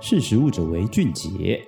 [0.00, 1.60] 识食物者为俊杰。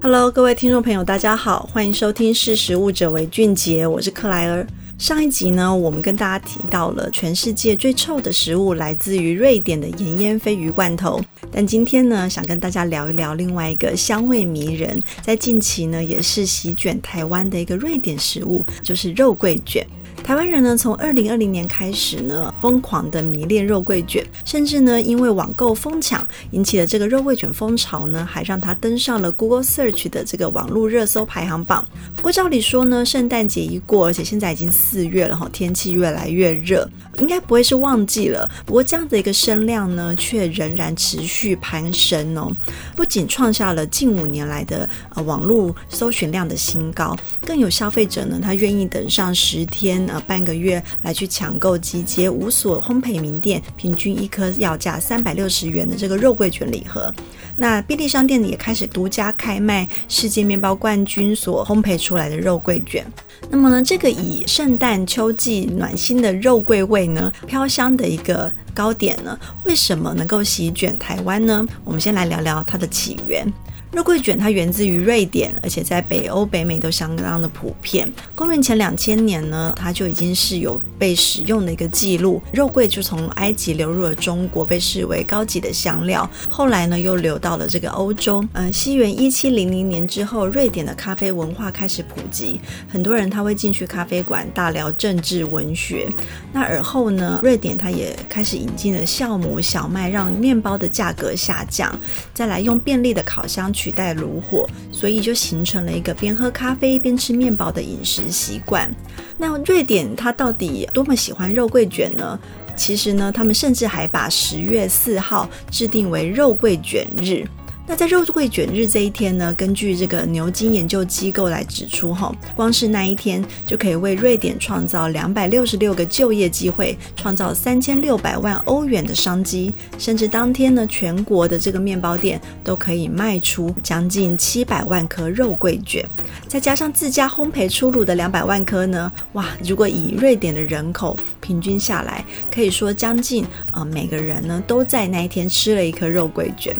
[0.00, 4.64] Hello，各位听众朋友，大家好，欢迎收听《识食物者为俊杰》，我是克莱尔。
[4.96, 11.20] 上一集呢，我们跟大家提到了全世界最臭的食物来自于瑞典的盐腌鲱鱼罐头。
[11.50, 19.84] 但今天呢，想跟大家聊一聊另外一个香味迷人，在近期呢也是席卷台湾的一个瑞典食物，就是肉桂卷。
[20.22, 31.84] 台湾人呢，从二零二零年开始呢，疯狂的迷恋肉桂卷，甚至呢，因为网购疯抢引起了这个肉桂卷风潮呢，还让它登上了 Google Search 的这个网络热搜排行榜。
[32.14, 38.48] 不过照理说呢，圣诞节一过，而且现在已经四月了哈，天气越来越热，应该不会是旺季了。
[38.64, 42.52] 不过这样的一个声量呢，却仍然持续攀升哦，
[42.94, 50.20] 不仅创下了近五年来的呃网络搜寻量的新高，更有消费者呢，他愿意等上十天呃。
[50.30, 57.12] 半个月来去抢购集结五所烘焙名店，平均一颗要价三百六十元的这个肉桂卷礼盒。
[57.56, 63.04] 那便利商店也开始独家开卖世界面包冠军所烘焙出来的肉桂卷。
[63.50, 71.66] 那么呢，这个以圣诞秋季暖心的肉桂味呢飘香的一个糕点呢，为什么能够席卷台湾呢？
[71.82, 73.44] 我们先来聊聊它的起源。
[73.92, 78.10] 肉桂卷它源自于瑞典，而且在北欧、北美都相当的普遍。
[78.36, 82.40] 公元前两千年呢，它就已经是有被使用的一个记录。
[82.52, 86.28] 肉桂就从埃及流入了中国，被视为高级的香料。
[86.48, 88.46] 后来呢，又流到了这个欧洲。
[88.52, 96.08] 嗯、西元一七零零年之后，瑞典的咖啡文化开始普及，很多人他会进去咖啡馆大聊政治、文学。
[96.52, 101.92] 那而后呢，瑞典它也开始引进了酵母、小麦，让面包的价格下降。
[102.32, 103.72] 再来用便利的烤箱。
[103.80, 108.94] 取代炉火，所以就形成了一个边喝咖啡边吃面包的饮食习惯。
[109.38, 112.38] 那瑞典它到底多么喜欢肉桂卷呢？
[112.76, 117.46] 其实呢，他们甚至还把十月四号制定为肉桂卷日。
[117.90, 136.08] 那在肉桂卷日这一天呢，根据这个牛津研究机构来指出，哈，光是那一天就可以为瑞典创造两百六十六个就业机会，创造三千六百万欧元的商机，甚至当天呢，全国的这个面包店都可以卖出将近七百万颗肉桂卷，
[136.46, 141.18] 再加上自家烘焙出炉的两百万颗呢，哇，如果以瑞典的人口
[141.50, 146.76] 平均下来，可以说将近啊、每个人呢都在那一天吃了一颗肉桂卷。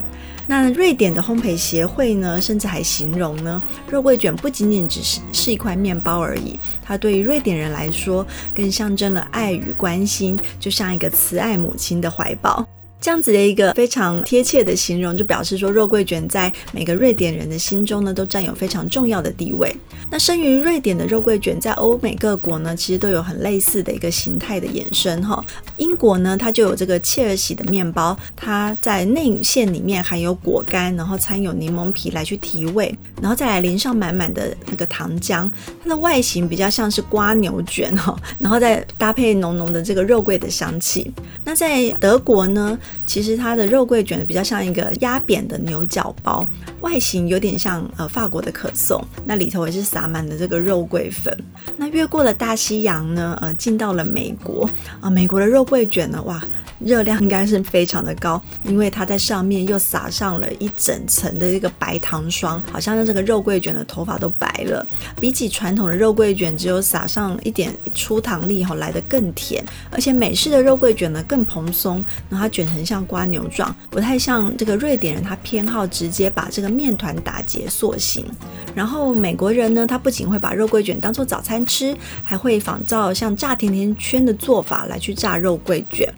[0.46, 3.60] 那瑞典的烘焙协会呢，甚至还形容呢，
[3.90, 12.64] 肉桂卷不仅仅只是是一块面包而已，它对于瑞典人来说，更象征了爱与关心，就像一个慈爱母亲的怀抱。
[13.00, 19.74] 这样子的一个非常贴切的形容，就表示说肉桂卷在每个瑞典人的心中呢，都占有非常重要的地位。
[20.10, 25.42] 那生于瑞典的肉桂卷，在欧美各国呢，其实都有很类似的一个形态的衍生哈。
[25.78, 35.50] 英国呢，它就有这个切尔西的面包，它在内馅里面含有果干，然后掺有柠檬皮来去提味，然后再来淋上满满的那个糖浆，
[35.82, 41.10] 它的外形比较像是瓜牛卷哈，然后再搭配浓浓的这个肉桂的香气。
[41.44, 46.46] 那在德国呢，其实它的肉桂卷比较像一个压扁的牛角包，
[46.80, 51.32] 外形有点像呃法国的可颂，那里头也是撒满了这个肉桂粉。
[51.76, 54.68] 那越过了大西洋呢，呃，进到了美国
[55.00, 56.42] 啊，美国的肉桂卷呢，哇，
[56.78, 64.86] 热量应该是非常的高，因为它在上面又撒上了一整层的这个白糖霜，好像让这个肉桂卷的头发都白了。
[65.20, 72.79] 比起传统的肉桂卷，只有撒上一点粗糖粒后来得更甜，而且美式的肉桂卷呢更蓬松，然后它卷成。
[72.80, 78.24] 很像瓜牛状，不太像这个瑞典人，他偏好直接把这个面团打结塑形。
[78.74, 86.10] 然后美国人呢，他不仅会把肉桂卷当做早餐吃，还会仿照像炸甜甜圈的做法来去炸肉桂卷。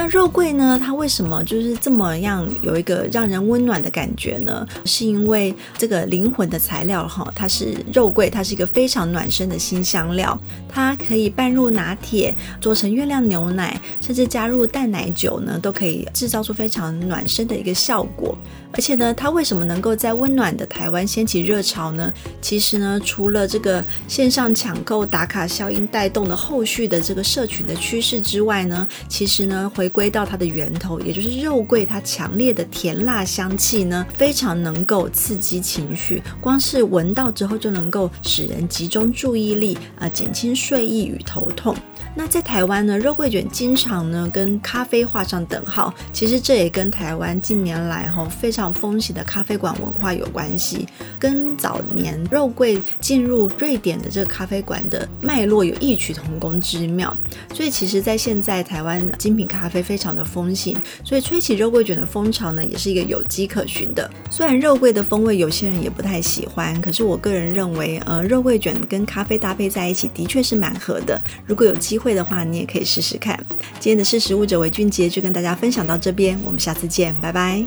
[0.00, 0.78] 那肉桂呢？
[0.80, 4.64] 它为什么就是这么样有一个让人温暖的感觉呢？
[4.84, 18.38] 是因为这个灵魂的材料哈，它是肉桂，它是一个非常暖身的新香料，它可以拌入拿铁，做成月亮牛奶，甚至加入淡奶酒呢，都可以制造出非常暖身的一个效果。
[18.70, 22.12] 而且呢，它为什么能够在温暖的台湾掀起热潮呢？
[22.40, 41.74] 其实呢，除了这个线上抢购打卡效应带动的后续的这个社群的趋势之外呢，其实呢，回归到它的源头，也就是肉桂，它强烈的甜辣香气呢，非常能够刺激情绪，光是闻到之后就能够使人集中注意力啊，减轻睡意与头痛。
[42.18, 45.94] 那在台湾呢，肉桂卷经常呢跟咖啡画上等号。
[46.12, 50.84] 其实这也跟台湾近年来哈非常风行的咖啡馆文化有关系，
[51.16, 57.16] 跟早年肉桂进入瑞典的这个咖啡馆的脉络有异曲同工之妙。
[57.54, 64.10] 所以其实，在现在台湾精品咖啡非常的风行，所以吹起肉桂卷的风潮呢，也是一个有迹可循的。
[64.28, 71.20] 虽然肉桂的风味有些人也不太喜欢，可是我个人认为，呃，肉桂卷跟咖啡搭配在一起的确是蛮合的。
[71.46, 73.38] 如果有机会会的话，你也可以试试看。
[73.78, 77.62] 今天的识时务者为俊杰就跟大家分享到这边，我们下次见，拜拜。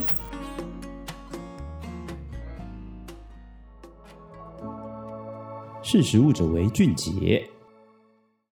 [5.84, 7.48] 识时务者为俊杰。